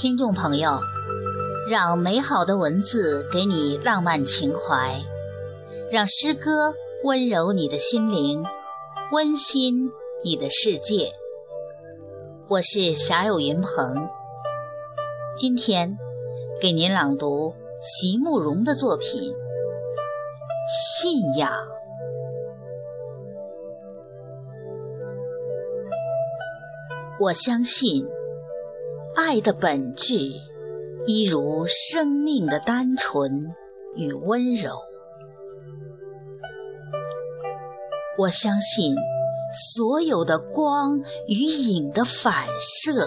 [0.00, 0.80] 听众朋友，
[1.68, 4.98] 让美好的文字给你浪漫情怀，
[5.92, 6.74] 让诗歌
[7.04, 8.42] 温柔你的心灵，
[9.12, 9.90] 温馨
[10.24, 11.12] 你的世界。
[12.48, 14.08] 我是侠友云鹏，
[15.36, 15.98] 今天
[16.58, 19.20] 给您朗读席慕容的作品
[21.02, 21.52] 《信仰》。
[27.20, 28.08] 我相信。
[29.22, 30.16] 爱的本质，
[31.06, 33.54] 一如生命的单纯
[33.94, 34.70] 与温柔。
[38.18, 38.96] 我相信
[39.76, 43.06] 所有的光与影的反射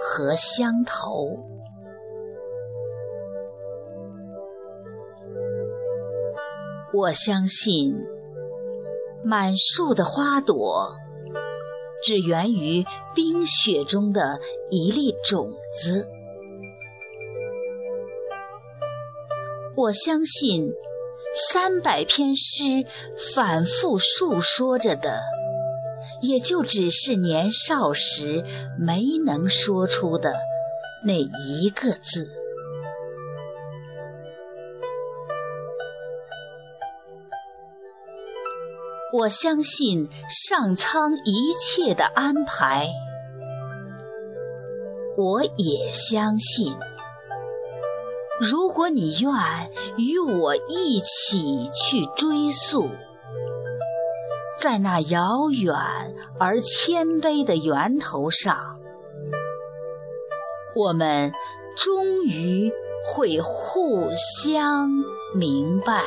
[0.00, 1.40] 和相投。
[6.92, 7.96] 我相信
[9.24, 10.94] 满树的花朵。
[12.02, 15.50] 只源于冰雪中的一粒种
[15.82, 16.08] 子。
[19.76, 20.72] 我相信，
[21.50, 22.86] 三百篇诗
[23.34, 25.20] 反复述说着的，
[26.22, 28.42] 也就只是年少时
[28.78, 30.34] 没能说出的
[31.04, 32.45] 那一个字。
[39.18, 42.86] 我相信上苍一切的安排，
[45.16, 46.76] 我也相信，
[48.38, 49.32] 如果你愿
[49.96, 52.90] 与我一起去追溯，
[54.60, 55.74] 在那遥远
[56.38, 58.78] 而谦卑的源头上，
[60.74, 61.32] 我们
[61.74, 62.70] 终于
[63.06, 64.10] 会互
[64.44, 64.90] 相
[65.34, 66.02] 明白。